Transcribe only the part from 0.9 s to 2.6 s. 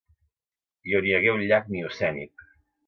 I on hi hagué un llac miocènic.